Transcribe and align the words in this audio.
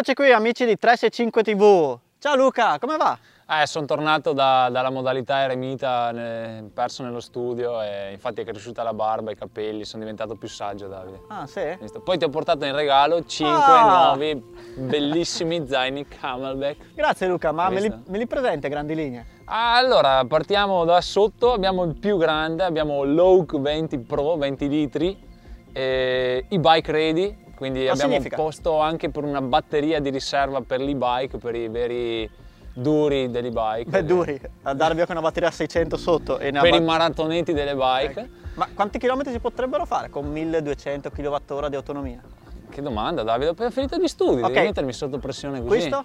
Eccoci 0.00 0.14
qui 0.14 0.32
amici 0.32 0.64
di 0.64 0.78
365 0.78 1.42
TV. 1.42 1.98
Ciao 2.18 2.34
Luca, 2.34 2.78
come 2.78 2.96
va? 2.96 3.18
Eh, 3.46 3.66
sono 3.66 3.84
tornato 3.84 4.32
da, 4.32 4.70
dalla 4.72 4.88
modalità 4.88 5.42
eremita 5.42 6.10
ne, 6.10 6.70
perso 6.72 7.02
nello 7.02 7.20
studio 7.20 7.82
e 7.82 8.10
infatti 8.10 8.40
è 8.40 8.44
cresciuta 8.46 8.82
la 8.82 8.94
barba, 8.94 9.30
i 9.30 9.36
capelli, 9.36 9.84
sono 9.84 10.00
diventato 10.02 10.36
più 10.36 10.48
saggio 10.48 10.86
Davide. 10.86 11.20
Ah 11.28 11.46
sì? 11.46 11.76
Poi 12.02 12.16
ti 12.16 12.24
ho 12.24 12.30
portato 12.30 12.64
in 12.64 12.74
regalo 12.74 13.22
5 13.22 13.54
Ah! 13.54 14.04
nuovi 14.06 14.42
bellissimi 14.76 15.66
zaini 15.68 16.08
Camelback. 16.08 16.94
Grazie 16.94 17.26
Luca, 17.26 17.52
ma 17.52 17.68
me 17.68 17.80
li, 17.80 17.94
me 18.06 18.16
li 18.16 18.26
presenti 18.26 18.64
a 18.64 18.68
grandi 18.70 18.94
linee? 18.94 19.26
Allora, 19.44 20.24
partiamo 20.24 20.86
da 20.86 21.02
sotto, 21.02 21.52
abbiamo 21.52 21.84
il 21.84 21.98
più 21.98 22.16
grande, 22.16 22.64
abbiamo 22.64 23.04
l'Oak 23.04 23.60
20 23.60 23.98
Pro, 23.98 24.38
20 24.38 24.66
litri, 24.66 25.28
e 25.72 26.46
e-bike 26.48 26.90
ready, 26.90 27.36
quindi 27.60 27.80
Cosa 27.80 27.92
abbiamo 27.92 28.12
significa? 28.12 28.36
posto 28.36 28.78
anche 28.80 29.10
per 29.10 29.22
una 29.22 29.42
batteria 29.42 30.00
di 30.00 30.08
riserva 30.08 30.62
per 30.62 30.80
l'e-bike, 30.80 31.36
per 31.36 31.54
i 31.54 31.68
veri 31.68 32.26
duri 32.72 33.30
dell'e-bike. 33.30 33.90
Beh, 33.90 34.02
duri, 34.06 34.40
a 34.62 34.72
darvi 34.72 35.00
anche 35.00 35.12
una 35.12 35.20
batteria 35.20 35.50
a 35.50 35.52
600 35.52 35.98
sotto 35.98 36.38
e 36.38 36.50
ne 36.50 36.58
Per 36.58 36.72
i 36.72 36.80
maratoneti 36.80 37.52
delle 37.52 37.74
bike. 37.74 38.20
Ecco. 38.20 38.28
Ma 38.54 38.66
quanti 38.72 38.98
chilometri 38.98 39.30
si 39.32 39.40
potrebbero 39.40 39.84
fare 39.84 40.08
con 40.08 40.24
1200 40.26 41.10
kWh 41.10 41.68
di 41.68 41.76
autonomia? 41.76 42.22
Che 42.70 42.80
domanda 42.80 43.22
Davide, 43.24 43.48
ho 43.48 43.52
appena 43.52 43.68
finito 43.70 43.98
gli 43.98 44.08
studi, 44.08 44.40
Ok. 44.40 44.52
devi 44.52 44.66
mettermi 44.68 44.92
sotto 44.94 45.18
pressione 45.18 45.58
così. 45.58 45.68
Questo? 45.68 46.04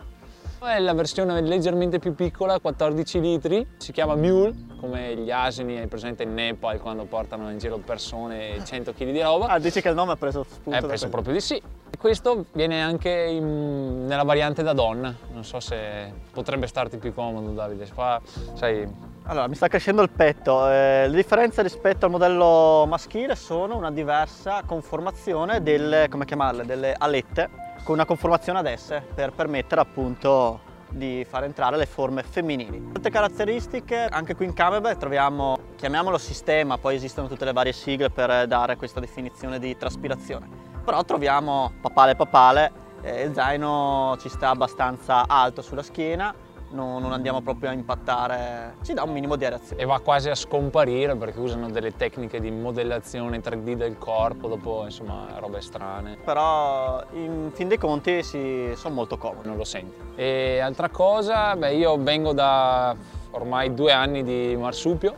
È 0.65 0.79
la 0.79 0.93
versione 0.93 1.39
leggermente 1.41 1.99
più 1.99 2.15
piccola, 2.15 2.59
14 2.59 3.19
litri, 3.21 3.65
si 3.77 3.91
chiama 3.93 4.15
Mule, 4.15 4.53
come 4.79 5.15
gli 5.15 5.31
asini, 5.31 5.77
hai 5.77 5.87
presente 5.87 6.23
in 6.23 6.33
Nepal 6.33 6.79
quando 6.81 7.05
portano 7.05 7.49
in 7.49 7.59
giro 7.59 7.77
persone 7.77 8.55
e 8.55 8.65
100 8.65 8.91
kg 8.93 9.11
di 9.11 9.21
roba. 9.21 9.45
Ah, 9.47 9.59
dici 9.59 9.79
che 9.81 9.89
il 9.89 9.95
nome 9.95 10.13
ha 10.13 10.15
preso 10.17 10.43
spunto 10.43 10.71
penso 10.87 10.87
quello. 11.07 11.11
proprio 11.11 11.33
di 11.33 11.39
sì. 11.39 11.61
Questo 11.97 12.45
viene 12.51 12.81
anche 12.81 13.09
in- 13.09 14.05
nella 14.05 14.23
variante 14.23 14.63
da 14.63 14.73
donna, 14.73 15.15
non 15.31 15.45
so 15.45 15.59
se 15.61 16.11
potrebbe 16.31 16.67
starti 16.67 16.97
più 16.97 17.13
comodo 17.13 17.51
Davide, 17.51 17.87
qua 17.93 18.19
sai, 18.55 18.85
Allora, 19.27 19.47
mi 19.47 19.55
sta 19.55 19.67
crescendo 19.67 20.01
il 20.01 20.09
petto. 20.09 20.69
eh, 20.69 21.07
le 21.07 21.15
differenze 21.15 21.61
rispetto 21.61 22.05
al 22.05 22.11
modello 22.11 22.85
maschile 22.87 23.35
sono 23.35 23.77
una 23.77 23.91
diversa 23.91 24.61
conformazione 24.65 25.63
delle, 25.63 26.07
come 26.09 26.25
chiamarle, 26.25 26.65
delle 26.65 26.93
alette 26.97 27.49
con 27.85 27.93
una 27.93 28.05
conformazione 28.05 28.57
ad 28.57 28.73
S 28.73 28.99
per 29.13 29.31
permettere 29.31 29.79
appunto 29.79 30.59
di 30.89 31.23
far 31.29 31.43
entrare 31.43 31.77
le 31.77 31.85
forme 31.85 32.23
femminili. 32.23 32.83
Altre 32.95 33.11
caratteristiche, 33.11 34.07
anche 34.09 34.33
qui 34.33 34.45
in 34.45 34.53
Camelback 34.53 34.97
troviamo, 34.97 35.59
chiamiamolo 35.75 36.17
sistema, 36.17 36.79
poi 36.79 36.95
esistono 36.95 37.27
tutte 37.27 37.45
le 37.45 37.53
varie 37.53 37.73
sigle 37.73 38.09
per 38.09 38.47
dare 38.47 38.75
questa 38.75 38.99
definizione 38.99 39.59
di 39.59 39.77
traspirazione. 39.77 40.49
Però 40.83 41.03
troviamo 41.03 41.73
papale 41.79 42.15
papale, 42.15 42.71
eh, 43.01 43.21
il 43.21 43.33
zaino 43.35 44.17
ci 44.19 44.29
sta 44.29 44.49
abbastanza 44.49 45.25
alto 45.27 45.61
sulla 45.61 45.83
schiena, 45.83 46.33
non, 46.69 47.01
non 47.01 47.11
andiamo 47.11 47.41
proprio 47.41 47.69
a 47.69 47.73
impattare, 47.73 48.75
ci 48.83 48.93
dà 48.93 49.03
un 49.03 49.11
minimo 49.11 49.35
di 49.35 49.43
aerazione. 49.43 49.81
e 49.81 49.85
va 49.85 49.99
quasi 49.99 50.29
a 50.29 50.35
scomparire 50.35 51.15
perché 51.15 51.39
usano 51.39 51.69
delle 51.69 51.95
tecniche 51.95 52.39
di 52.39 52.51
modellazione 52.51 53.39
3D 53.39 53.73
del 53.73 53.97
corpo, 53.97 54.47
dopo 54.47 54.83
insomma 54.85 55.27
robe 55.37 55.61
strane. 55.61 56.17
Però 56.23 57.03
in 57.13 57.51
fin 57.53 57.67
dei 57.67 57.77
conti 57.77 58.23
si, 58.23 58.71
sono 58.75 58.93
molto 58.93 59.17
comodi. 59.17 59.47
non 59.47 59.57
lo 59.57 59.63
senti. 59.63 59.95
E 60.15 60.59
altra 60.59 60.89
cosa, 60.89 61.55
beh, 61.55 61.73
io 61.73 61.97
vengo 61.97 62.33
da 62.33 62.95
ormai 63.31 63.73
due 63.73 63.91
anni 63.91 64.23
di 64.23 64.55
marsupio, 64.57 65.15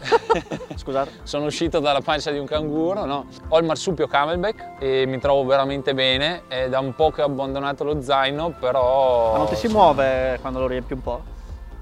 Scusate. 0.76 1.10
sono 1.22 1.46
uscito 1.46 1.80
dalla 1.80 2.00
pancia 2.00 2.30
di 2.30 2.38
un 2.38 2.46
canguro, 2.46 3.04
no? 3.04 3.26
Ho 3.48 3.58
il 3.58 3.64
marsupio 3.64 4.06
camelback 4.06 4.80
e 4.80 5.04
mi 5.06 5.18
trovo 5.18 5.44
veramente 5.44 5.94
bene, 5.94 6.42
è 6.48 6.68
da 6.68 6.78
un 6.80 6.94
po' 6.94 7.10
che 7.10 7.22
ho 7.22 7.26
abbandonato 7.26 7.84
lo 7.84 8.00
zaino, 8.00 8.50
però... 8.58 9.32
Ma 9.32 9.38
non 9.38 9.48
ti 9.48 9.56
si 9.56 9.68
muove 9.68 10.38
quando 10.40 10.60
lo 10.60 10.66
riempi 10.66 10.92
un 10.94 11.02
po'? 11.02 11.22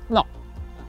No, 0.09 0.25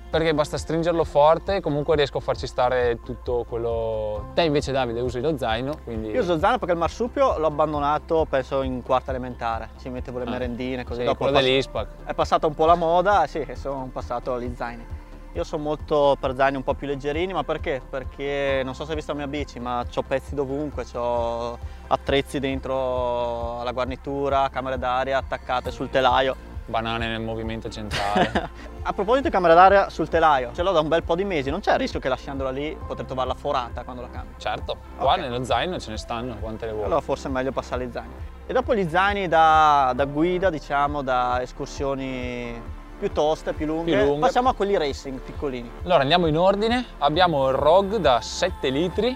perché 0.10 0.34
basta 0.34 0.58
stringerlo 0.58 1.04
forte, 1.04 1.60
comunque 1.60 1.96
riesco 1.96 2.18
a 2.20 2.22
farci 2.22 2.48
stare 2.48 3.00
tutto 3.04 3.46
quello... 3.48 4.32
Te 4.34 4.44
invece 4.44 4.72
Davide 4.72 5.02
usi 5.02 5.20
lo 5.20 5.38
zaino, 5.38 5.74
quindi... 5.84 6.10
Io 6.12 6.22
uso 6.22 6.34
il 6.34 6.40
zaino 6.40 6.58
perché 6.58 6.74
il 6.74 6.80
marsupio 6.80 7.38
l'ho 7.38 7.48
abbandonato 7.48 8.26
penso 8.30 8.62
in 8.62 8.82
quarta 8.84 9.12
elementare, 9.12 9.70
ci 9.80 9.90
mettevo 9.90 10.20
le 10.20 10.26
Ah. 10.26 10.30
merendine 10.30 10.84
così. 10.84 11.02
Sì, 11.02 11.06
Dopo 11.06 11.18
quello 11.24 11.34
pass- 11.34 11.44
dell'ISPAC. 11.44 11.88
È 12.06 12.14
passata 12.14 12.48
un 12.48 12.54
po' 12.54 12.66
la 12.66 12.76
moda, 12.76 13.26
sì, 13.28 13.40
e 13.40 13.56
sono 13.56 13.90
passato 13.92 14.34
agli 14.34 14.52
zaini. 14.56 14.96
Io 15.38 15.44
sono 15.44 15.62
molto 15.62 16.18
per 16.20 16.34
zaini 16.36 16.56
un 16.58 16.64
po' 16.64 16.74
più 16.74 16.88
leggerini, 16.88 17.32
ma 17.32 17.44
perché? 17.44 17.80
Perché 17.88 18.64
non 18.66 18.74
so 18.74 18.86
se 18.86 18.90
hai 18.90 18.96
visto 18.96 19.12
la 19.12 19.20
mia 19.20 19.28
bici, 19.28 19.60
ma 19.60 19.86
ho 19.94 20.02
pezzi 20.02 20.34
dovunque, 20.34 20.84
ho 20.96 21.56
attrezzi 21.86 22.40
dentro 22.40 23.62
la 23.62 23.72
guarnitura, 23.72 24.50
camere 24.50 24.80
d'aria 24.80 25.16
attaccate 25.20 25.70
sul 25.70 25.92
telaio. 25.92 26.36
Banane 26.66 27.08
nel 27.08 27.22
movimento 27.22 27.70
centrale. 27.70 28.50
A 28.82 28.94
proposito 28.94 29.28
di 29.28 29.30
camera 29.30 29.54
d'aria 29.54 29.92
sul 29.92 30.10
telaio, 30.10 30.54
ce 30.56 30.64
l'ho 30.64 30.72
da 30.72 30.80
un 30.80 30.88
bel 30.88 31.04
po' 31.04 31.14
di 31.14 31.24
mesi, 31.24 31.52
non 31.52 31.60
c'è 31.60 31.74
il 31.74 31.78
rischio 31.78 32.00
che 32.00 32.10
lasciandola 32.10 32.50
lì 32.50 32.76
potrei 32.88 33.06
trovarla 33.06 33.36
forata 33.36 33.84
quando 33.84 34.02
la 34.02 34.10
cambio. 34.10 34.40
certo, 34.40 34.76
qua 34.98 35.14
Ok. 35.14 35.20
nello 35.20 35.44
zaino 35.44 35.78
ce 35.80 35.92
ne 35.92 35.98
stanno, 35.98 36.36
quante 36.40 36.66
le 36.66 36.72
vuoi. 36.72 36.86
Allora 36.86 37.02
forse 37.02 37.28
è 37.28 37.32
meglio 37.32 37.52
passare 37.52 37.86
gli 37.86 37.92
zaini. 37.92 38.14
E 38.48 38.54
dopo 38.54 38.74
gli 38.74 38.90
zaini 38.90 39.28
da, 39.28 39.94
da 39.96 40.06
guida, 40.06 40.50
diciamo, 40.50 41.04
da 41.04 41.44
escursioni 41.44 42.60
più 42.98 43.12
toste, 43.12 43.54
più 43.54 43.66
lunghe, 43.66 43.96
Più 43.96 44.04
lunghe. 44.06 44.20
passiamo 44.22 44.50
a 44.50 44.54
quelli 44.54 44.78
racing 44.78 45.20
piccolini. 45.20 45.70
Allora 45.84 46.02
andiamo 46.02 46.28
in 46.28 46.38
ordine, 46.38 46.86
abbiamo 47.00 47.48
il 47.50 47.56
ROG 47.56 47.98
da 47.98 48.20
7 48.22 48.70
litri, 48.70 49.16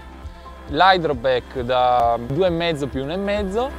l'Hydroback 0.68 1.60
da 1.60 2.16
2,5 2.16 2.88
più 2.88 3.04
1,5, 3.04 3.70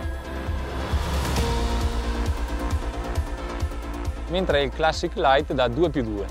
mentre 4.30 4.64
il 4.64 4.70
Classic 4.72 5.12
Light 5.16 5.54
da 5.54 5.68
2 5.68 5.90
più 5.90 6.04
2. 6.04 6.26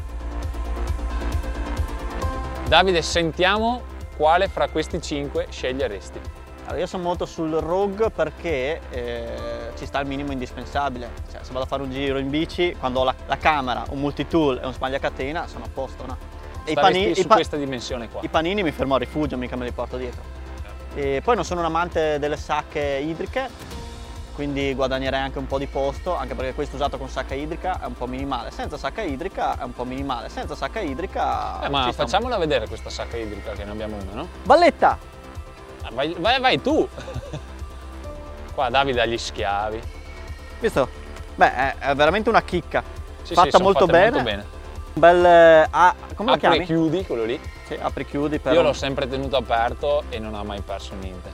Davide, 2.68 3.02
sentiamo 3.02 3.82
quale 4.16 4.48
fra 4.48 4.68
questi 4.68 5.00
5 5.00 5.46
sceglieresti. 5.50 6.20
Allora, 6.64 6.78
io 6.78 6.86
sono 6.86 7.02
molto 7.02 7.26
sul 7.26 7.50
Rogue 7.50 8.10
perché 8.10 8.80
eh, 8.90 9.61
ci 9.76 9.86
sta 9.86 10.00
il 10.00 10.06
minimo 10.06 10.32
indispensabile. 10.32 11.10
Cioè, 11.30 11.40
se 11.42 11.52
vado 11.52 11.64
a 11.64 11.68
fare 11.68 11.82
un 11.82 11.90
giro 11.90 12.18
in 12.18 12.30
bici, 12.30 12.74
quando 12.78 13.00
ho 13.00 13.04
la, 13.04 13.14
la 13.26 13.36
camera, 13.38 13.84
un 13.90 14.00
multitool 14.00 14.60
e 14.62 14.66
un 14.66 14.72
smagliacatena, 14.72 15.46
sono 15.46 15.64
a 15.64 15.68
posto, 15.72 16.06
no? 16.06 16.16
E 16.64 16.72
i, 16.72 16.74
Staresti 16.74 17.02
pani- 17.02 17.14
su 17.14 17.26
questa 17.28 17.56
dimensione 17.56 18.08
qua. 18.08 18.20
i 18.22 18.28
panini 18.28 18.62
mi 18.62 18.70
fermo 18.70 18.94
al 18.94 19.00
rifugio, 19.00 19.36
mica 19.36 19.56
me 19.56 19.64
li 19.64 19.72
porto 19.72 19.96
dietro. 19.96 20.22
E 20.94 21.20
poi 21.24 21.34
non 21.34 21.44
sono 21.44 21.60
un 21.60 21.66
amante 21.66 22.18
delle 22.18 22.36
sacche 22.36 22.80
idriche, 23.04 23.48
quindi 24.34 24.74
guadagnerei 24.74 25.20
anche 25.20 25.38
un 25.38 25.46
po' 25.46 25.58
di 25.58 25.66
posto, 25.66 26.14
anche 26.16 26.34
perché 26.34 26.54
questo 26.54 26.76
usato 26.76 26.98
con 26.98 27.08
sacca 27.08 27.34
idrica 27.34 27.80
è 27.80 27.86
un 27.86 27.94
po' 27.94 28.06
minimale. 28.06 28.50
Senza 28.50 28.76
sacca 28.76 29.02
idrica 29.02 29.58
è 29.58 29.62
un 29.64 29.72
po' 29.72 29.84
minimale. 29.84 30.28
Senza 30.28 30.54
sacca 30.54 30.80
idrica. 30.80 31.62
Eh, 31.64 31.68
ma 31.68 31.90
facciamola 31.92 32.36
vedere 32.38 32.68
questa 32.68 32.90
sacca 32.90 33.16
idrica 33.16 33.52
che 33.52 33.64
ne 33.64 33.70
abbiamo 33.70 33.96
una, 33.96 34.12
no? 34.12 34.28
Balletta! 34.44 34.98
Ah, 35.82 35.90
Vai, 35.92 36.14
vai, 36.18 36.40
vai 36.40 36.60
tu! 36.62 36.86
Qua 38.54 38.68
Davide 38.68 39.00
ha 39.00 39.06
gli 39.06 39.18
schiavi. 39.18 39.80
Visto? 40.60 40.88
Beh, 41.34 41.78
è, 41.78 41.94
veramente 41.94 42.28
una 42.28 42.42
chicca. 42.42 42.82
Sì, 43.22 43.34
fatta 43.34 43.56
sì, 43.56 43.62
molto, 43.62 43.86
bene. 43.86 44.10
molto 44.10 44.24
bene. 44.24 44.46
Un 44.94 45.00
bel. 45.00 45.24
eh, 45.24 45.66
ah, 45.70 45.94
come 46.14 46.32
Apri 46.32 46.58
e 46.58 46.64
chiudi 46.64 47.04
quello 47.06 47.24
lì. 47.24 47.40
Sì, 47.66 47.78
apri 47.80 48.04
chiudi 48.04 48.38
per. 48.38 48.52
Io 48.52 48.62
l'ho 48.62 48.72
sempre 48.72 49.08
tenuto 49.08 49.36
aperto 49.36 50.04
e 50.10 50.18
non 50.18 50.34
ha 50.34 50.42
mai 50.42 50.60
perso 50.60 50.94
niente. 51.00 51.30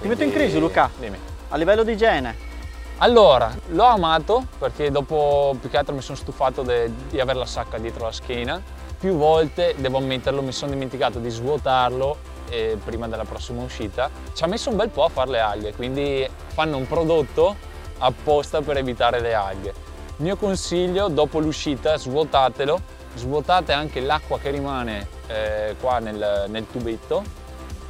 Ti 0.00 0.06
metto 0.06 0.22
in 0.22 0.32
crisi, 0.32 0.58
Luca. 0.58 0.90
Dimmi. 0.96 1.18
A 1.48 1.56
livello 1.56 1.82
di 1.82 1.92
igiene. 1.92 2.52
Allora, 2.98 3.52
l'ho 3.68 3.84
amato 3.84 4.46
perché 4.58 4.90
dopo 4.90 5.56
più 5.60 5.68
che 5.68 5.76
altro 5.76 5.94
mi 5.94 6.00
sono 6.00 6.16
stufato 6.16 6.62
de- 6.62 6.92
di 7.10 7.18
avere 7.18 7.38
la 7.40 7.46
sacca 7.46 7.78
dietro 7.78 8.04
la 8.04 8.12
schiena. 8.12 8.62
Più 8.98 9.16
volte, 9.16 9.74
devo 9.76 9.98
ammetterlo, 9.98 10.40
mi 10.42 10.52
sono 10.52 10.70
dimenticato 10.70 11.18
di 11.18 11.28
svuotarlo 11.28 12.16
eh, 12.50 12.78
prima 12.84 13.08
della 13.08 13.24
prossima 13.24 13.62
uscita. 13.62 14.10
Ci 14.32 14.44
ha 14.44 14.46
messo 14.46 14.70
un 14.70 14.76
bel 14.76 14.88
po' 14.90 15.04
a 15.04 15.08
fare 15.08 15.30
le 15.30 15.40
alghe, 15.40 15.74
quindi 15.74 16.28
fanno 16.48 16.76
un 16.76 16.86
prodotto 16.86 17.56
apposta 17.98 18.60
per 18.62 18.76
evitare 18.76 19.20
le 19.20 19.34
alghe. 19.34 19.68
Il 20.16 20.24
mio 20.24 20.36
consiglio, 20.36 21.08
dopo 21.08 21.38
l'uscita, 21.40 21.96
svuotatelo, 21.96 22.80
svuotate 23.14 23.72
anche 23.72 24.00
l'acqua 24.00 24.38
che 24.38 24.50
rimane 24.50 25.08
eh, 25.28 25.76
qua 25.80 25.98
nel, 26.00 26.44
nel 26.48 26.66
tubetto 26.70 27.22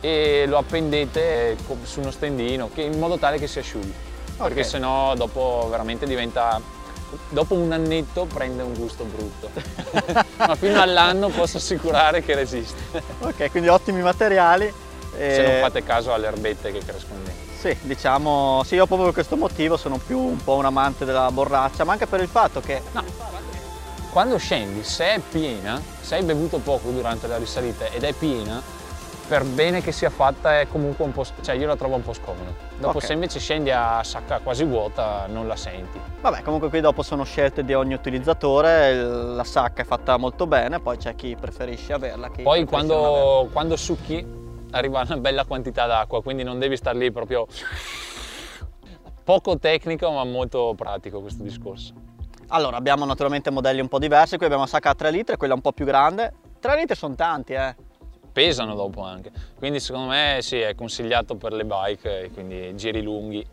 e 0.01 0.45
lo 0.47 0.59
appendete 0.59 1.53
eh, 1.53 1.57
su 1.83 2.01
uno 2.01 2.11
stendino 2.11 2.69
che- 2.73 2.83
in 2.83 2.99
modo 2.99 3.17
tale 3.17 3.39
che 3.39 3.47
si 3.47 3.59
asciughi 3.59 3.93
perché 4.37 4.61
Ok. 4.61 4.67
sennò 4.67 5.15
dopo 5.15 5.67
veramente 5.71 6.05
diventa 6.07 6.61
dopo 7.29 7.55
un 7.55 7.73
annetto 7.73 8.27
prende 8.27 8.63
un 8.63 8.75
gusto 8.75 9.05
brutto. 9.05 9.51
Ma 10.39 10.55
fino 10.55 10.81
all'anno 10.81 11.29
posso 11.29 11.57
assicurare 11.57 12.23
che 12.23 12.35
resiste. 12.35 13.03
Ok, 13.21 13.51
quindi 13.51 13.69
ottimi 13.69 14.03
materiali. 14.03 14.73
se 15.17 15.43
non 15.43 15.53
Eh, 15.53 15.61
fate 15.61 15.83
caso 15.85 16.13
alle 16.13 16.27
erbette 16.27 16.73
che 16.73 16.81
crescono 16.85 17.21
dentro 17.25 17.43
Sì, 17.61 17.77
diciamo, 17.83 18.63
sì, 18.65 18.75
io 18.75 18.87
proprio 18.87 19.07
per 19.07 19.15
questo 19.15 19.37
motivo 19.37 19.77
sono 19.77 19.99
più 19.99 20.19
un 20.19 20.43
po' 20.43 20.55
un 20.55 20.65
amante 20.65 21.05
della 21.05 21.31
borraccia, 21.31 21.85
ma 21.85 21.93
anche 21.93 22.07
per 22.07 22.21
il 22.21 22.29
fatto 22.29 22.61
che 22.61 22.83
quando 24.11 24.39
scendi 24.39 24.85
se 24.85 25.15
è 25.15 25.19
piena 25.19 25.81
se 26.01 26.15
hai 26.15 26.23
bevuto 26.23 26.59
poco 26.59 26.91
durante 26.91 27.27
la 27.27 27.37
risalita 27.37 27.87
ed 27.87 28.05
è 28.05 28.13
piena 28.13 28.63
per 29.27 29.45
bene 29.45 29.81
che 29.81 29.91
sia 29.93 30.11
fatta 30.11 30.61
è 30.61 30.67
comunque 30.69 31.05
un 31.05 31.13
po', 31.13 31.25
cioè 31.41 31.55
io 31.55 31.67
la 31.67 31.77
trovo 31.77 31.97
un 31.97 32.03
po' 32.03 32.13
scomoda. 32.13 32.53
Dopo 32.79 32.99
Ok. 32.99 33.05
se 33.05 33.13
invece 33.15 33.39
scendi 33.39 33.71
a 33.71 34.03
sacca 34.03 34.41
quasi 34.41 34.65
vuota 34.65 35.27
non 35.29 35.47
la 35.47 35.57
senti. 35.57 35.99
Vabbè, 36.21 36.43
comunque 36.43 36.69
qui 36.69 36.81
dopo 36.81 37.03
sono 37.03 37.25
scelte 37.25 37.65
di 37.65 37.73
ogni 37.75 37.95
utilizzatore, 37.95 38.91
il- 38.91 39.35
la 39.35 39.45
sacca 39.45 39.83
è 39.83 39.85
fatta 39.85 40.17
molto 40.19 40.47
bene, 40.47 40.81
poi 40.81 40.97
c'è 40.99 41.15
chi 41.15 41.37
preferisce 41.41 41.93
averla, 41.95 42.31
chi 42.31 42.43
Poi 42.43 42.65
quando, 42.65 43.49
quando 43.53 43.77
succhi 43.77 44.43
arriva 44.73 45.01
una 45.01 45.17
bella 45.17 45.45
quantità 45.45 45.87
d'acqua, 45.87 46.23
quindi 46.23 46.43
non 46.43 46.59
devi 46.59 46.77
star 46.77 46.95
lì 46.97 47.11
proprio... 47.11 47.47
Poco 49.25 49.59
tecnico 49.59 50.11
ma 50.11 50.23
molto 50.25 50.75
pratico 50.77 51.21
questo 51.23 51.43
discorso. 51.43 51.95
Allora, 52.49 52.77
abbiamo 52.77 53.07
naturalmente 53.07 53.49
modelli 53.51 53.81
un 53.81 53.89
po' 53.89 53.99
diversi, 53.99 54.37
qui 54.37 54.45
abbiamo 54.45 54.65
una 54.65 54.71
sacca 54.71 54.91
a 54.91 54.95
3 54.95 55.11
litri, 55.11 55.37
quella 55.37 55.55
un 55.55 55.63
po' 55.63 55.73
più 55.73 55.87
grande. 55.87 56.31
3 56.61 56.77
litri 56.77 56.95
sono 56.95 57.15
tanti, 57.15 57.55
eh. 57.55 57.75
Pesano 58.35 58.75
dopo 58.75 59.01
anche, 59.01 59.31
quindi 59.57 59.79
secondo 59.79 60.09
me 60.09 60.39
sì, 60.41 60.59
è 60.59 60.75
consigliato 60.75 61.37
per 61.37 61.53
le 61.53 61.65
bike 61.65 62.31
quindi 62.35 62.75
giri 62.75 63.01
lunghi. 63.01 63.47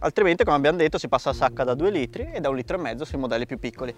Altrimenti, 0.00 0.42
come 0.42 0.56
abbiamo 0.56 0.76
detto, 0.76 0.98
si 0.98 1.06
passa 1.06 1.30
a 1.30 1.32
sacca 1.32 1.62
da 1.62 1.74
2 1.74 1.90
litri 1.90 2.28
e 2.32 2.40
da 2.40 2.48
1 2.48 2.56
litro 2.56 2.76
e 2.76 2.80
mezzo 2.80 3.04
sui 3.04 3.18
modelli 3.18 3.46
più 3.46 3.60
piccoli. 3.60 3.94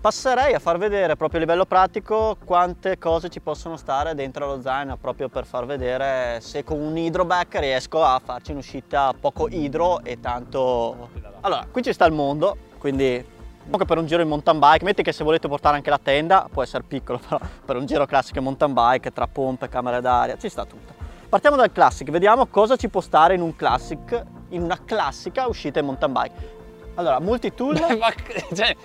Passerei 0.00 0.54
a 0.54 0.58
far 0.58 0.76
vedere 0.76 1.14
proprio 1.14 1.38
a 1.38 1.42
livello 1.44 1.66
pratico 1.66 2.36
quante 2.44 2.98
cose 2.98 3.28
ci 3.28 3.40
possono 3.40 3.76
stare 3.76 4.16
dentro 4.16 4.46
lo 4.46 4.60
zaino, 4.60 4.96
proprio 4.96 5.28
per 5.28 5.46
far 5.46 5.66
vedere 5.66 6.40
se 6.40 6.64
con 6.64 6.80
un 6.80 6.96
hydroback 6.96 7.60
riesco 7.60 8.02
a 8.02 8.20
farci 8.22 8.50
un'uscita 8.50 9.14
poco 9.18 9.46
idro 9.48 10.02
e 10.02 10.18
tanto... 10.18 11.10
Allora, 11.42 11.64
qui 11.70 11.80
ci 11.82 11.92
sta 11.92 12.06
il 12.06 12.12
mondo, 12.12 12.56
quindi 12.78 13.24
comunque 13.64 13.86
per 13.86 13.98
un 13.98 14.06
giro 14.06 14.22
in 14.22 14.28
mountain 14.28 14.58
bike, 14.58 14.84
metti 14.84 15.02
che 15.02 15.12
se 15.12 15.24
volete 15.24 15.48
portare 15.48 15.76
anche 15.76 15.90
la 15.90 15.98
tenda, 16.02 16.46
può 16.50 16.62
essere 16.62 16.84
piccolo, 16.86 17.18
però 17.26 17.38
per 17.64 17.76
un 17.76 17.86
giro 17.86 18.06
classico 18.06 18.38
in 18.38 18.44
mountain 18.44 18.72
bike, 18.72 19.12
tra 19.12 19.26
pompe, 19.26 19.68
camere 19.68 20.00
d'aria, 20.00 20.36
ci 20.36 20.48
sta 20.48 20.64
tutto. 20.64 20.92
Partiamo 21.28 21.56
dal 21.56 21.72
classic, 21.72 22.10
vediamo 22.10 22.46
cosa 22.46 22.76
ci 22.76 22.88
può 22.88 23.00
stare 23.00 23.34
in 23.34 23.40
un 23.40 23.56
classic, 23.56 24.22
in 24.50 24.62
una 24.62 24.78
classica 24.84 25.48
uscita 25.48 25.80
in 25.80 25.86
mountain 25.86 26.12
bike. 26.12 26.52
Allora, 26.94 27.18
multitool, 27.18 27.74
Ma, 27.98 28.12
cioè, 28.54 28.76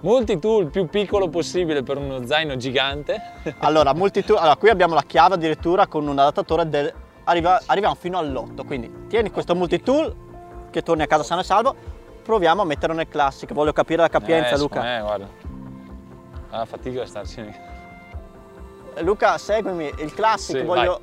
multitool 0.00 0.70
più 0.70 0.86
piccolo 0.88 1.28
possibile 1.28 1.82
per 1.82 1.98
uno 1.98 2.24
zaino 2.24 2.56
gigante. 2.56 3.20
allora, 3.60 3.92
multitool, 3.92 4.38
allora 4.38 4.56
qui 4.56 4.70
abbiamo 4.70 4.94
la 4.94 5.02
chiave 5.06 5.34
addirittura 5.34 5.86
con 5.86 6.06
un 6.06 6.18
adattatore 6.18 6.68
del, 6.68 6.92
arriva- 7.24 7.60
arriviamo 7.66 7.94
fino 7.94 8.16
all'8, 8.16 8.64
quindi 8.64 9.06
tieni 9.08 9.30
questo 9.30 9.54
multitool 9.54 10.28
che 10.70 10.82
torni 10.82 11.02
a 11.02 11.06
casa 11.06 11.24
sano 11.24 11.40
e 11.40 11.44
salvo, 11.44 11.74
proviamo 12.30 12.62
a 12.62 12.64
metterlo 12.64 12.94
nel 12.94 13.08
classic, 13.08 13.52
voglio 13.52 13.72
capire 13.72 14.02
la 14.02 14.08
capienza 14.08 14.54
Eh, 14.54 14.58
Luca. 14.58 14.80
me, 14.80 15.00
guarda. 15.02 15.28
Ah, 16.50 16.64
fatica 16.64 17.02
a 17.02 17.06
starci. 17.06 17.40
Eh, 18.94 19.02
Luca, 19.02 19.36
seguimi, 19.36 19.92
il 19.98 20.14
classic, 20.14 20.58
Sì, 20.58 20.62
voglio... 20.62 21.00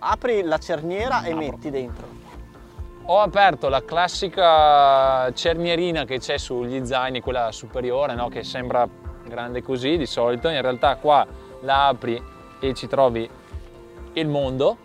Apri 0.00 0.42
la 0.42 0.58
cerniera 0.58 1.22
e 1.22 1.30
Apro. 1.32 1.38
metti 1.38 1.70
dentro. 1.70 2.06
Ho 3.06 3.18
aperto 3.20 3.70
la 3.70 3.82
classica 3.82 5.32
cernierina 5.32 6.04
che 6.04 6.18
c'è 6.18 6.36
sugli 6.36 6.84
zaini, 6.84 7.20
quella 7.22 7.50
superiore, 7.50 8.14
no? 8.14 8.28
che 8.28 8.44
sembra 8.44 8.86
grande 9.24 9.62
così 9.62 9.96
di 9.96 10.04
solito. 10.06 10.48
In 10.50 10.60
realtà 10.60 10.96
qua 10.96 11.26
la 11.62 11.88
apri 11.88 12.22
e 12.60 12.74
ci 12.74 12.86
trovi 12.86 13.28
il 14.12 14.28
mondo, 14.28 14.76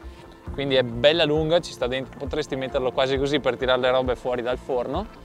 quindi 0.54 0.76
è 0.76 0.84
bella 0.84 1.26
lunga, 1.26 1.60
ci 1.60 1.74
sta 1.74 1.88
dentro. 1.88 2.18
Potresti 2.18 2.56
metterlo 2.56 2.92
quasi 2.94 3.18
così 3.18 3.42
per 3.42 3.58
tirare 3.58 3.82
le 3.82 3.92
robe 3.92 4.16
fuori 4.16 4.42
dal 4.42 4.58
forno. 4.58 5.22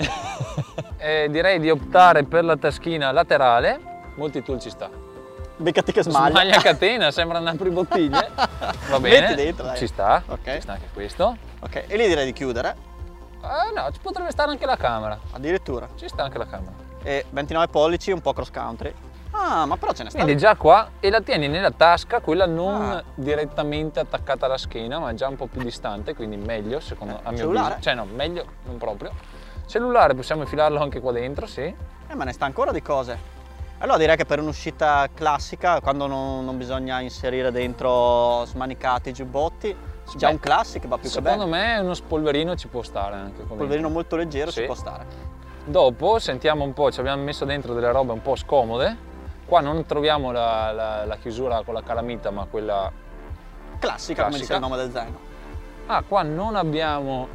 E 1.02 1.28
direi 1.30 1.58
di 1.58 1.70
optare 1.70 2.24
per 2.24 2.44
la 2.44 2.56
taschina 2.56 3.10
laterale. 3.10 3.80
Multitool 4.16 4.60
ci 4.60 4.68
sta. 4.68 4.90
Beccati 5.56 5.92
che 5.92 6.02
smaglia. 6.02 6.30
Smaglia 6.30 6.56
a 6.56 6.60
catena, 6.60 7.10
sembra 7.10 7.38
un 7.38 7.46
apribottiglie. 7.46 8.30
Va 8.90 9.00
bene. 9.00 9.20
Metti 9.28 9.34
dentro, 9.34 9.64
dai. 9.66 9.76
Ci 9.78 9.86
sta. 9.86 10.22
Ok. 10.26 10.54
Ci 10.54 10.60
sta 10.60 10.72
anche 10.72 10.88
questo. 10.92 11.36
Ok, 11.60 11.84
e 11.86 11.96
lì 11.96 12.06
direi 12.06 12.24
di 12.26 12.32
chiudere, 12.32 12.76
Ah 13.42 13.70
no, 13.74 13.90
ci 13.92 13.98
potrebbe 14.02 14.30
stare 14.30 14.50
anche 14.50 14.66
la 14.66 14.76
camera. 14.76 15.18
addirittura. 15.32 15.88
Ci 15.96 16.06
sta 16.08 16.22
anche 16.24 16.36
la 16.36 16.46
camera. 16.46 16.72
E 17.02 17.24
29 17.30 17.68
pollici, 17.68 18.10
un 18.10 18.20
po' 18.20 18.34
cross 18.34 18.50
country. 18.50 18.92
Ah, 19.30 19.64
ma 19.64 19.76
però 19.78 19.92
ce 19.92 20.02
ne 20.02 20.10
sta. 20.10 20.18
Quindi 20.22 20.38
già 20.38 20.54
qua 20.56 20.90
e 21.00 21.08
la 21.08 21.22
tieni 21.22 21.48
nella 21.48 21.70
tasca, 21.70 22.20
quella 22.20 22.44
non 22.46 22.82
Ah. 22.90 23.02
direttamente 23.14 24.00
attaccata 24.00 24.44
alla 24.44 24.58
schiena, 24.58 24.98
ma 24.98 25.14
già 25.14 25.28
un 25.28 25.36
po' 25.36 25.46
più 25.46 25.62
distante, 25.62 26.14
quindi 26.14 26.36
meglio 26.36 26.80
secondo 26.80 27.14
Eh, 27.14 27.20
a 27.22 27.30
mio 27.30 27.38
cellulare? 27.38 27.72
avviso. 27.74 27.80
Cioè 27.88 27.94
no, 27.94 28.04
meglio 28.04 28.44
non 28.64 28.76
proprio. 28.76 29.12
Cellulare 29.70 30.16
possiamo 30.16 30.42
infilarlo 30.42 30.80
anche 30.80 30.98
qua 30.98 31.12
dentro, 31.12 31.46
sì. 31.46 31.60
Eh, 31.62 32.14
ma 32.16 32.24
ne 32.24 32.32
sta 32.32 32.44
ancora 32.44 32.72
di 32.72 32.82
cose. 32.82 33.16
Allora 33.78 33.98
direi 33.98 34.16
che 34.16 34.24
per 34.24 34.40
un'uscita 34.40 35.06
classica, 35.14 35.80
quando 35.80 36.08
non, 36.08 36.44
non 36.44 36.58
bisogna 36.58 36.98
inserire 36.98 37.52
dentro 37.52 38.44
smanicati, 38.46 39.12
giubbotti, 39.12 39.72
già 40.16 40.26
Beh, 40.26 40.32
un 40.32 40.40
classic 40.40 40.88
va 40.88 40.96
più 40.96 41.04
che 41.04 41.10
Secondo 41.10 41.46
bene. 41.46 41.74
me 41.76 41.78
uno 41.78 41.94
spolverino 41.94 42.56
ci 42.56 42.66
può 42.66 42.82
stare 42.82 43.14
anche. 43.14 43.42
Un 43.42 43.56
polverino 43.58 43.88
molto 43.88 44.16
leggero 44.16 44.50
Sì. 44.50 44.62
ci 44.62 44.66
può 44.66 44.74
stare. 44.74 45.06
Dopo 45.64 46.18
sentiamo 46.18 46.64
un 46.64 46.72
po', 46.72 46.90
ci 46.90 46.98
abbiamo 46.98 47.22
messo 47.22 47.44
dentro 47.44 47.72
delle 47.72 47.92
robe 47.92 48.10
un 48.10 48.22
po' 48.22 48.34
scomode. 48.34 48.96
Qua 49.46 49.60
non 49.60 49.86
troviamo 49.86 50.32
la, 50.32 50.72
la- 50.72 51.04
la 51.06 51.16
chiusura 51.16 51.62
con 51.62 51.74
la 51.74 51.82
calamita, 51.84 52.32
ma 52.32 52.44
quella... 52.50 52.90
Classica, 53.78 54.24
come 54.24 54.38
dice 54.38 54.46
Classica. 54.48 54.54
il 54.54 54.60
nome 54.60 54.76
del 54.76 54.90
zaino. 54.90 55.18
Ah, 55.86 56.02
qua 56.06 56.22
non 56.22 56.56
abbiamo 56.56 57.28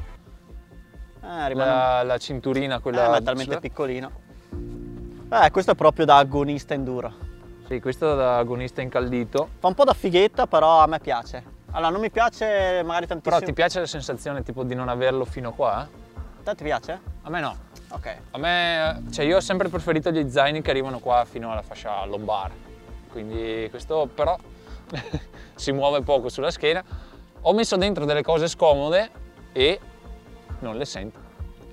Eh, 1.26 1.48
rimane 1.48 1.70
la, 1.70 2.04
la 2.04 2.18
cinturina, 2.18 2.76
eh, 2.76 2.80
quella... 2.80 3.10
ma 3.10 3.18
è 3.18 3.24
talmente 3.24 3.60
piccolino. 3.60 4.12
Eh, 5.32 5.50
questo 5.50 5.72
è 5.72 5.76
proprio 5.76 6.06
da 6.06 6.18
agonista 6.18 6.76
enduro. 6.76 7.12
Sì, 7.68 7.80
questo 7.80 8.14
è 8.14 8.16
da 8.16 8.38
agonista 8.38 8.82
incaldito. 8.82 9.50
Fa 9.58 9.68
un 9.68 9.74
po' 9.74 9.86
da 9.86 9.94
fighetta, 9.94 10.46
però 10.46 10.82
a 10.82 10.88
me 10.88 11.00
piace. 11.00 11.44
Allora, 11.72 11.90
non 11.90 12.00
mi 12.00 12.12
piace 12.12 12.84
magari 12.86 13.08
tantissimo. 13.08 13.36
Però 13.36 13.40
ti 13.40 13.54
piace 13.54 13.80
la 13.80 13.88
sensazione 13.88 14.44
tipo 14.44 14.64
di 14.64 14.76
non 14.76 14.88
averlo 14.88 15.26
fino 15.26 15.52
qua? 15.52 15.78
A 15.80 15.88
te 16.44 16.56
ti 16.56 16.64
piace? 16.64 17.00
A 17.24 17.30
me 17.30 17.40
no. 17.42 17.58
Ok. 17.90 18.16
A 18.32 18.38
me, 18.38 19.04
cioè 19.12 19.26
io 19.26 19.38
ho 19.38 19.42
sempre 19.42 19.68
preferito 19.68 20.12
gli 20.12 20.30
zaini 20.30 20.62
che 20.62 20.70
arrivano 20.70 21.00
qua 21.00 21.26
fino 21.28 21.52
alla 21.52 21.64
fascia 21.64 22.06
lombare. 22.06 22.54
Quindi 23.10 23.68
questo 23.72 24.08
però 24.14 24.38
si 25.56 25.72
muove 25.72 26.02
poco 26.02 26.30
sulla 26.30 26.52
schiena. 26.52 26.84
Ho 27.42 27.54
messo 27.54 27.78
dentro 27.78 28.06
delle 28.06 28.22
cose 28.22 28.48
scomode 28.48 29.10
e 29.52 29.80
non 30.60 30.78
le 30.78 30.86
sento. 30.86 31.20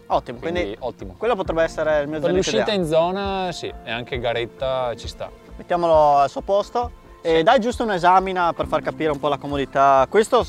Ottimo, 0.07 0.39
Quindi, 0.39 0.61
quindi, 0.61 0.79
ottimo. 0.81 1.15
quello 1.17 1.35
potrebbe 1.37 1.63
essere 1.63 2.01
il 2.03 2.09
mio 2.09 2.21
zainetto 2.21 2.37
l'uscita 2.51 2.73
in 2.73 2.85
zona 2.87 3.51
sì, 3.53 3.73
e 3.85 3.91
anche 3.91 4.19
garetta 4.19 4.95
ci 4.95 5.09
sta. 5.09 5.31
Mettiamolo 5.57 6.17
al 6.19 6.29
suo 6.29 6.43
posto 6.43 6.91
e 7.23 7.37
Sì. 7.39 7.43
dai 7.43 7.61
giusto 7.61 7.83
un'esamina 7.85 8.53
per 8.53 8.67
far 8.67 8.83
capire 8.83 9.11
un 9.11 9.19
po' 9.19 9.29
la 9.29 9.39
comodità. 9.39 10.07
Questo 10.11 10.45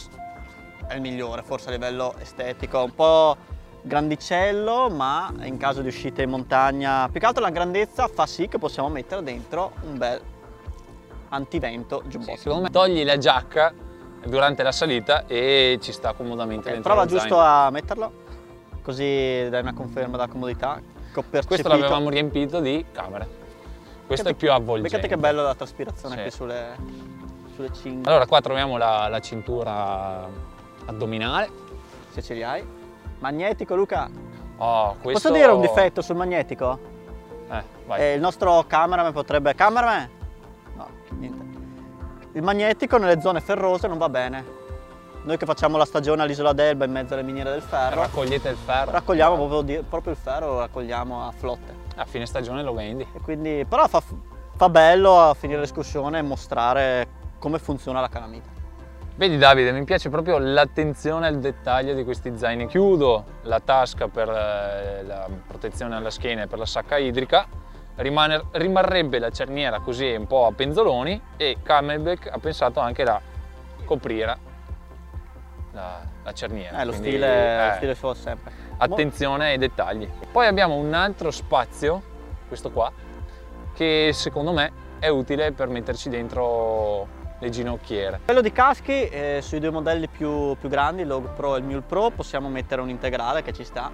è 0.87 0.95
il 0.95 1.01
migliore 1.01 1.43
forse 1.43 1.69
a 1.69 1.71
livello 1.71 2.13
estetico, 2.19 2.83
un 2.83 2.93
po' 2.93 3.37
grandicello 3.83 4.89
ma 4.89 5.31
in 5.43 5.57
caso 5.57 5.81
di 5.81 5.87
uscite 5.87 6.23
in 6.23 6.29
montagna, 6.29 7.07
più 7.09 7.19
che 7.19 7.25
altro 7.25 7.41
la 7.43 7.49
grandezza 7.49 8.07
fa 8.07 8.25
sì 8.25 8.47
che 8.47 8.57
possiamo 8.57 8.89
mettere 8.89 9.23
dentro 9.23 9.71
un 9.83 9.97
bel 9.97 10.21
antivento 11.29 12.01
Sì, 12.03 12.09
giubbotto. 12.09 12.37
secondo 12.37 12.63
me 12.63 12.69
togli 12.69 13.03
la 13.03 13.17
giacca 13.17 13.73
durante 14.25 14.63
la 14.63 14.71
salita 14.71 15.25
e 15.25 15.79
ci 15.81 15.91
sta 15.91 16.13
comodamente 16.13 16.67
Ok, 16.67 16.73
dentro 16.73 16.91
prova 16.93 17.05
giusto 17.07 17.39
a 17.39 17.69
metterlo, 17.71 18.11
così 18.83 19.47
dai 19.49 19.61
una 19.61 19.73
conferma 19.73 20.11
della 20.17 20.27
comodità. 20.27 20.79
Questo 21.47 21.67
l'avevamo 21.67 22.09
riempito 22.09 22.59
di 22.59 22.85
camere. 22.91 23.41
Questo 24.05 24.29
è 24.29 24.33
più 24.33 24.51
avvolgente. 24.51 24.89
Beccate 24.89 25.07
che 25.07 25.17
bello 25.17 25.41
la 25.41 25.55
traspirazione 25.55 26.15
Sì. 26.15 26.21
qui 26.21 26.31
sulle, 26.31 26.75
sulle 27.55 27.73
cinghie, 27.73 28.07
Allora 28.09 28.27
qua 28.27 28.41
troviamo 28.41 28.77
la, 28.77 29.07
la 29.07 29.19
cintura 29.19 30.27
addominale. 30.85 31.49
se 32.11 32.21
ce 32.21 32.33
li 32.33 32.43
hai. 32.43 32.63
Magnetico 33.19 33.75
Luca, 33.75 34.09
Oh, 34.57 34.95
questo... 35.01 35.29
posso 35.29 35.31
dire 35.31 35.51
un 35.51 35.61
difetto 35.61 36.01
sul 36.01 36.15
magnetico? 36.15 36.77
Eh, 37.49 37.63
vai. 37.87 37.99
Eh, 38.01 38.13
il 38.13 38.21
nostro 38.21 38.63
cameraman 38.67 39.11
potrebbe... 39.11 39.55
Cameraman? 39.55 40.09
No, 40.75 40.87
niente. 41.17 41.43
Il 42.33 42.43
magnetico 42.43 42.97
nelle 42.97 43.19
zone 43.19 43.39
ferrose 43.41 43.87
non 43.87 43.97
va 43.97 44.09
bene. 44.09 44.61
Noi 45.25 45.37
che 45.37 45.45
facciamo 45.45 45.77
la 45.77 45.85
stagione 45.85 46.21
all'isola 46.23 46.51
d'Elba 46.51 46.83
in 46.83 46.91
mezzo 46.91 47.13
alle 47.13 47.23
miniere 47.23 47.49
del 47.51 47.61
ferro, 47.61 48.01
Raccogliete 48.01 48.49
il 48.49 48.57
ferro. 48.57 48.91
raccogliamo 48.91 49.47
proprio, 49.47 49.83
proprio 49.83 50.11
il 50.11 50.19
ferro, 50.19 50.47
lo 50.47 50.59
raccogliamo 50.59 51.25
a 51.25 51.31
flotte. 51.31 51.73
A 51.95 52.03
fine 52.03 52.25
stagione 52.25 52.61
lo 52.61 52.73
vendi. 52.73 53.07
E 53.13 53.19
quindi, 53.21 53.65
però 53.67 53.87
fa, 53.87 54.01
fa 54.57 54.69
bello 54.69 55.21
a 55.21 55.33
finire 55.33 55.61
l'escursione 55.61 56.21
mostrare 56.21 57.07
come 57.39 57.57
funziona 57.57 58.01
la 58.01 58.09
calamita. 58.09 58.49
Vedi 59.15 59.37
Davide, 59.37 59.71
mi 59.71 59.85
piace 59.85 60.09
proprio 60.09 60.39
l'attenzione 60.39 61.27
al 61.27 61.39
dettaglio 61.39 61.93
di 61.93 62.03
questi 62.03 62.33
zaini. 62.35 62.67
Chiudo 62.67 63.23
la 63.43 63.61
tasca 63.61 64.09
per 64.09 64.27
eh, 64.27 65.03
la 65.03 65.29
protezione 65.47 65.95
alla 65.95 66.09
schiena 66.09 66.41
e 66.41 66.47
per 66.47 66.57
la 66.59 66.65
sacca 66.65 66.97
idrica, 66.97 67.45
Rimane- 67.95 68.43
rimarrebbe 68.51 69.19
la 69.19 69.29
cerniera 69.29 69.79
così 69.79 70.15
un 70.15 70.25
po' 70.27 70.47
a 70.47 70.51
penzoloni 70.51 71.21
e 71.37 71.57
Camelback 71.63 72.27
ha 72.29 72.39
pensato 72.39 72.79
anche 72.81 73.03
a 73.03 73.21
coprire 73.85 74.51
la, 75.73 76.01
la 76.23 76.33
cerniera. 76.33 76.79
Eh, 76.79 76.85
lo 76.85 76.91
Quindi, 76.91 77.09
stile, 77.09 77.27
eh, 77.27 77.67
lo 77.67 77.75
stile 77.75 77.95
suo 77.95 78.13
sempre. 78.13 78.51
attenzione 78.77 79.49
ai 79.49 79.57
dettagli. 79.57 80.09
Poi 80.31 80.47
abbiamo 80.47 80.75
un 80.75 80.93
altro 80.93 81.31
spazio, 81.31 82.01
questo 82.47 82.71
qua, 82.71 82.91
che 83.73 84.11
secondo 84.13 84.53
me 84.53 84.71
è 84.99 85.07
utile 85.09 85.51
per 85.51 85.67
metterci 85.67 86.09
dentro 86.09 87.21
le 87.39 87.49
ginocchiere. 87.49 88.15
A 88.15 88.19
livello 88.19 88.41
di 88.41 88.51
caschi, 88.51 89.07
eh, 89.09 89.39
sui 89.41 89.59
due 89.59 89.71
modelli 89.71 90.07
più, 90.07 90.55
più 90.57 90.69
grandi, 90.69 91.01
il 91.01 91.07
Log 91.07 91.29
Pro 91.29 91.55
e 91.55 91.59
il 91.59 91.65
Mule 91.65 91.81
Pro, 91.81 92.09
possiamo 92.11 92.47
mettere 92.47 92.81
un 92.81 92.89
integrale 92.89 93.41
che 93.41 93.51
ci 93.51 93.65
sta, 93.65 93.91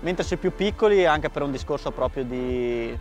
mentre 0.00 0.24
sui 0.24 0.36
più 0.36 0.54
piccoli, 0.54 1.06
anche 1.06 1.30
per 1.30 1.42
un 1.42 1.50
discorso 1.50 1.92
proprio 1.92 2.24
di, 2.24 2.98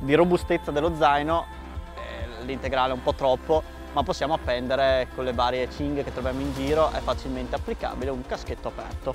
di 0.00 0.14
robustezza 0.14 0.70
dello 0.70 0.94
zaino, 0.96 1.46
eh, 1.94 2.44
l'integrale 2.44 2.90
è 2.90 2.94
un 2.94 3.02
po' 3.02 3.14
troppo, 3.14 3.62
ma 3.92 4.02
possiamo 4.02 4.34
appendere 4.34 5.08
con 5.14 5.24
le 5.24 5.32
varie 5.32 5.68
cinghe 5.70 6.02
che 6.02 6.12
troviamo 6.12 6.40
in 6.40 6.52
giro, 6.54 6.90
è 6.90 7.00
facilmente 7.00 7.54
applicabile 7.56 8.10
un 8.10 8.24
caschetto 8.26 8.68
aperto. 8.68 9.14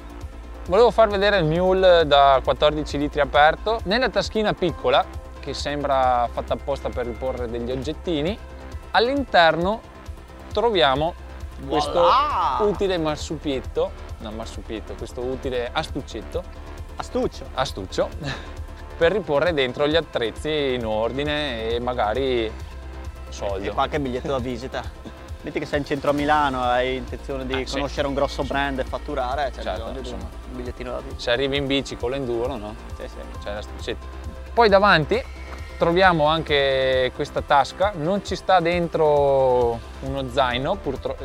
Volevo 0.67 0.91
far 0.91 1.07
vedere 1.07 1.37
il 1.37 1.45
Mule 1.45 2.05
da 2.05 2.41
14 2.43 2.97
litri 2.97 3.21
aperto. 3.21 3.79
Nella 3.83 4.09
taschina 4.09 4.53
piccola, 4.53 5.05
che 5.39 5.53
sembra 5.53 6.27
fatta 6.31 6.53
apposta 6.53 6.89
per 6.89 7.05
riporre 7.05 7.49
degli 7.49 7.71
oggettini, 7.71 8.37
all'interno 8.91 9.79
troviamo 10.51 11.13
questo 11.67 12.01
Voilà! 12.01 12.57
utile 12.59 12.97
marsupietto, 12.97 13.91
no 14.19 14.31
marsupietto, 14.31 14.93
questo 14.95 15.21
utile 15.21 15.69
astuccetto, 15.71 16.43
Astuccio. 16.97 17.45
astuccio, 17.53 18.09
per 18.97 19.11
riporre 19.11 19.53
dentro 19.53 19.87
gli 19.87 19.95
attrezzi 19.95 20.73
in 20.73 20.85
ordine 20.85 21.69
e 21.69 21.79
magari 21.79 22.51
E 23.29 23.33
soldo. 23.33 23.73
qualche 23.73 23.99
biglietto 23.99 24.27
da 24.29 24.39
visita. 24.39 24.81
Metti 25.41 25.59
che 25.59 25.65
sei 25.65 25.79
in 25.79 25.85
centro 25.85 26.09
a 26.09 26.13
Milano 26.13 26.63
e 26.63 26.67
hai 26.67 26.95
intenzione 26.95 27.45
di 27.45 27.61
Eh, 27.61 27.65
sì. 27.67 27.73
conoscere 27.75 28.07
un 28.07 28.13
grosso 28.13 28.43
brand 28.43 28.79
e 28.79 28.83
fatturare, 28.83 29.51
c'è 29.55 29.61
Certo, 29.61 29.71
bisogno 29.71 29.91
di 29.93 29.99
insomma. 29.99 30.23
un 30.23 30.55
bigliettino 30.57 30.91
da 30.91 30.99
visita. 30.99 31.19
Se 31.21 31.31
arrivi 31.31 31.57
in 31.57 31.67
bici 31.67 31.95
con 31.95 32.09
l'enduro, 32.11 32.55
no? 32.57 32.75
Sì, 32.97 33.07
sì. 33.79 33.95
Poi 34.53 34.67
davanti 34.67 35.23
troviamo 35.77 36.25
anche 36.25 37.11
questa 37.15 37.41
tasca, 37.41 37.93
non 37.95 38.25
ci 38.25 38.35
sta 38.35 38.59
dentro 38.59 39.79
uno 40.01 40.25
zaino, 40.31 40.75
purtroppo 40.75 41.23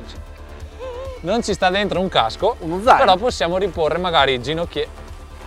non 1.21 1.43
ci 1.43 1.55
sta 1.55 1.71
dentro 1.71 1.99
un 2.01 2.09
casco, 2.09 2.57
Uno 2.61 2.83
zaino? 2.83 2.99
però 2.99 3.17
possiamo 3.17 3.57
riporre 3.57 3.99
magari 3.99 4.41
ginocchie. 4.43 5.01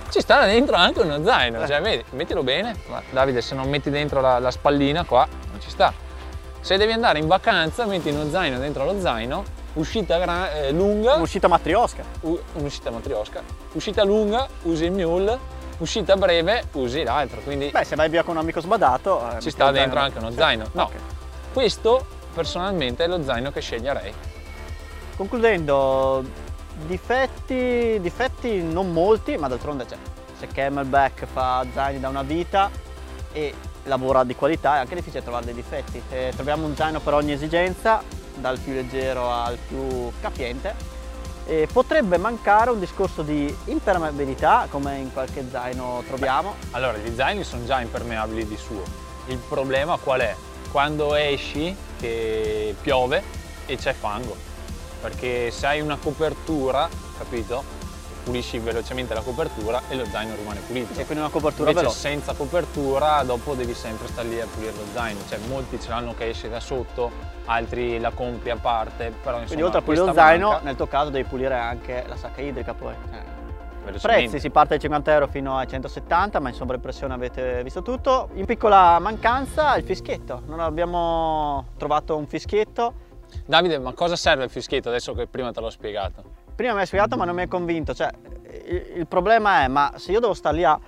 Ci 0.09 0.21
sta 0.21 0.45
dentro 0.45 0.75
anche 0.75 1.01
uno 1.01 1.23
zaino, 1.23 1.61
Eh. 1.63 1.67
cioè 1.67 1.81
vedi, 1.81 2.03
mettilo 2.11 2.43
bene. 2.43 2.75
Ma, 2.87 3.01
Davide, 3.11 3.41
se 3.41 3.55
non 3.55 3.69
metti 3.69 3.89
dentro 3.89 4.21
la, 4.21 4.39
la 4.39 4.51
spallina 4.51 5.03
qua, 5.03 5.27
non 5.51 5.59
ci 5.61 5.69
sta. 5.69 5.93
Se 6.65 6.77
devi 6.77 6.93
andare 6.93 7.19
in 7.19 7.27
vacanza, 7.27 7.85
metti 7.85 8.09
uno 8.09 8.27
zaino 8.27 8.57
dentro 8.57 8.85
lo 8.85 8.99
zaino, 8.99 9.43
uscita 9.73 10.17
gra- 10.17 10.51
eh, 10.51 10.71
lunga, 10.71 11.13
Un'uscita 11.13 11.47
matriosca. 11.47 12.03
u- 12.21 12.39
un'uscita 12.53 12.89
matriosca, 12.89 13.43
uscita 13.73 14.03
lunga, 14.03 14.47
usi 14.63 14.85
il 14.85 14.91
mule, 14.91 15.37
uscita 15.77 16.15
breve, 16.15 16.63
usi 16.71 17.03
l'altro. 17.03 17.41
Quindi 17.41 17.69
Beh, 17.69 17.83
se 17.83 17.95
vai 17.95 18.09
via 18.09 18.23
con 18.23 18.33
un 18.37 18.41
amico 18.41 18.61
sbadato... 18.61 19.29
eh, 19.37 19.41
ci 19.41 19.51
sta 19.51 19.69
dentro 19.69 19.99
anche 19.99 20.17
uno 20.17 20.31
zaino. 20.31 20.67
No, 20.71 20.83
Ok. 20.85 20.93
questo 21.53 22.03
personalmente 22.33 23.03
è 23.03 23.07
lo 23.07 23.21
zaino 23.23 23.51
che 23.51 23.61
sceglierei. 23.61 24.11
Concludendo, 25.17 26.23
difetti, 26.87 27.99
difetti 28.01 28.63
non 28.63 28.91
molti, 28.91 29.37
ma 29.37 29.47
d'altronde 29.47 29.85
c'è. 29.85 29.97
Se 30.39 30.47
Camelback 30.47 31.25
fa 31.31 31.63
zaini 31.71 31.99
da 31.99 32.09
una 32.09 32.23
vita 32.23 32.71
e 33.31 33.53
lavora 33.85 34.23
di 34.23 34.35
qualità, 34.35 34.75
è 34.75 34.79
anche 34.79 34.95
difficile 34.95 35.23
trovare 35.23 35.45
dei 35.45 35.53
difetti. 35.53 36.01
Eh, 36.09 36.31
troviamo 36.35 36.65
un 36.65 36.75
zaino 36.75 36.99
per 36.99 37.13
ogni 37.13 37.31
esigenza, 37.31 38.01
dal 38.35 38.59
più 38.59 38.73
leggero 38.73 39.31
al 39.31 39.57
più 39.57 40.11
capiente. 40.21 40.93
E 41.47 41.67
potrebbe 41.71 42.17
mancare 42.17 42.71
un 42.71 42.79
discorso 42.79 43.21
di 43.21 43.55
impermeabilità, 43.65 44.67
come 44.69 44.97
in 44.97 45.13
qualche 45.13 45.45
zaino 45.49 46.03
troviamo. 46.07 46.55
Allora, 46.71 46.97
gli 46.97 47.13
zaini 47.13 47.43
sono 47.43 47.65
già 47.65 47.81
impermeabili 47.81 48.47
di 48.47 48.57
suo. 48.57 48.83
Il 49.27 49.37
problema 49.37 49.97
qual 49.97 50.21
è? 50.21 50.35
Quando 50.71 51.13
esci 51.13 51.75
che 51.99 52.75
piove 52.81 53.23
e 53.65 53.77
c'è 53.77 53.93
fango. 53.93 54.35
Perché 55.01 55.51
se 55.51 55.67
hai 55.67 55.81
una 55.81 55.97
copertura, 55.97 56.89
capito? 57.17 57.63
Pulisci 58.25 58.57
velocemente 58.57 59.13
la 59.13 59.21
copertura 59.21 59.83
e 59.87 59.95
lo 59.95 60.03
zaino 60.05 60.33
rimane 60.35 60.59
pulito. 60.61 60.93
C'è 60.93 61.05
quindi 61.05 61.23
una 61.23 61.29
copertura 61.29 61.69
Invece 61.69 61.85
veloce. 61.87 61.99
senza 61.99 62.33
copertura 62.33 63.21
dopo 63.21 63.53
devi 63.53 63.75
sempre 63.75 64.07
stare 64.07 64.27
lì 64.27 64.41
a 64.41 64.47
pulire 64.47 64.71
lo 64.71 64.83
zaino, 64.93 65.19
cioè 65.29 65.37
molti 65.47 65.79
ce 65.79 65.89
l'hanno 65.89 66.15
che 66.15 66.29
esce 66.29 66.49
da 66.49 66.59
sotto, 66.59 67.11
altri 67.45 67.99
la 67.99 68.09
compri 68.09 68.49
a 68.49 68.55
parte, 68.55 69.11
però 69.21 69.39
insomma 69.39 69.45
Quindi 69.45 69.63
oltre 69.63 69.79
a 69.79 69.81
pulire 69.83 70.05
lo 70.05 70.13
zaino, 70.13 70.49
manca 70.49 70.63
nel 70.63 70.75
tuo 70.75 70.87
caso 70.87 71.11
devi 71.11 71.27
pulire 71.29 71.53
anche 71.53 72.03
la 72.07 72.17
sacca 72.17 72.41
idrica 72.41 72.73
poi. 72.73 72.93
velocemente. 73.85 73.99
Prezzi 74.07 74.39
si 74.39 74.49
parte 74.49 74.69
dai 74.69 74.79
50 74.79 75.13
euro 75.13 75.27
fino 75.27 75.57
ai 75.57 75.67
170, 75.67 76.39
ma 76.39 76.49
in 76.49 76.55
sovraimpressione 76.55 77.13
avete 77.13 77.61
visto 77.61 77.83
tutto. 77.83 78.29
In 78.33 78.45
piccola 78.45 78.97
mancanza 78.99 79.75
il 79.77 79.83
fischietto, 79.83 80.41
non 80.47 80.59
abbiamo 80.59 81.67
trovato 81.77 82.17
un 82.17 82.25
fischietto. 82.25 82.93
Davide, 83.45 83.77
ma 83.77 83.93
cosa 83.93 84.15
serve 84.15 84.45
il 84.45 84.49
fischietto 84.49 84.89
adesso 84.89 85.13
che 85.13 85.27
prima 85.27 85.51
te 85.51 85.59
l'ho 85.59 85.69
spiegato? 85.69 86.34
Prima 86.55 86.73
mi 86.73 86.79
hai 86.79 86.85
spiegato 86.85 87.17
ma 87.17 87.25
non 87.25 87.35
mi 87.35 87.41
hai 87.41 87.47
convinto, 87.47 87.93
cioè 87.93 88.09
il, 88.67 88.93
il 88.97 89.07
problema 89.07 89.63
è 89.63 89.67
ma 89.67 89.93
se 89.97 90.11
io 90.11 90.19
devo 90.19 90.33
stare 90.33 90.55
lì 90.55 90.63
a 90.63 90.79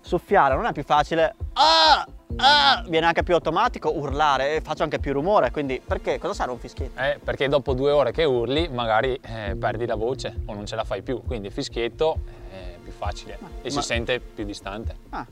soffiare 0.00 0.54
non 0.54 0.66
è 0.66 0.72
più 0.72 0.84
facile, 0.84 1.34
ah, 1.54 2.06
ah, 2.36 2.84
viene 2.86 3.06
anche 3.06 3.22
più 3.22 3.34
automatico 3.34 3.90
urlare 3.96 4.56
e 4.56 4.60
faccio 4.60 4.82
anche 4.82 4.98
più 4.98 5.12
rumore, 5.12 5.50
quindi 5.50 5.80
perché 5.84 6.18
cosa 6.18 6.34
serve 6.34 6.52
un 6.52 6.58
fischietto? 6.58 7.00
Eh, 7.00 7.18
perché 7.22 7.48
dopo 7.48 7.72
due 7.72 7.90
ore 7.90 8.12
che 8.12 8.24
urli 8.24 8.68
magari 8.68 9.18
eh, 9.20 9.56
perdi 9.58 9.86
la 9.86 9.96
voce 9.96 10.42
o 10.44 10.54
non 10.54 10.66
ce 10.66 10.76
la 10.76 10.84
fai 10.84 11.02
più, 11.02 11.22
quindi 11.22 11.48
il 11.48 11.52
fischietto 11.52 12.18
è 12.50 12.76
più 12.82 12.92
facile 12.92 13.38
e 13.62 13.70
si 13.70 13.76
ma- 13.76 13.82
sente 13.82 14.20
più 14.20 14.44
distante. 14.44 14.94
Ah, 15.10 15.26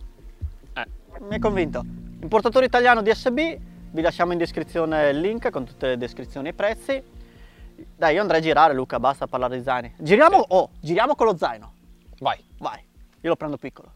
Eh, 0.77 0.87
mi 1.21 1.35
hai 1.35 1.39
convinto. 1.39 1.85
Importatore 2.23 2.65
italiano 2.65 3.03
DSB, 3.03 3.39
vi 3.91 4.01
lasciamo 4.01 4.33
in 4.33 4.39
descrizione 4.39 5.11
il 5.11 5.21
link 5.21 5.51
con 5.51 5.65
tutte 5.65 5.89
le 5.89 5.97
descrizioni 5.99 6.49
e 6.49 6.51
i 6.51 6.55
prezzi. 6.55 7.03
Dai, 7.97 8.15
io 8.15 8.21
andrei 8.21 8.41
a 8.41 8.43
girare 8.43 8.75
Luca, 8.75 8.99
basta 9.01 9.27
parlare 9.27 9.57
di 9.57 9.63
zaini. 9.63 9.95
Giriamo, 9.99 10.39
Sì. 10.39 10.45
oh, 10.49 10.71
giriamo 10.81 11.15
con 11.15 11.27
lo 11.27 11.37
zaino. 11.37 11.73
vai. 12.21 12.43
Vai, 12.59 12.81
io 13.21 13.29
lo 13.29 13.37
prendo 13.37 13.57
piccolo. 13.59 13.93